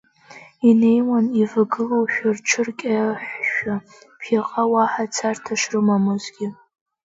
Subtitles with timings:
[0.69, 3.75] Инеиуан ивагылоушәа рҽыркьаҳәшәа,
[4.19, 6.47] ԥхьаҟа уаҳа царҭа шрымамызгьы.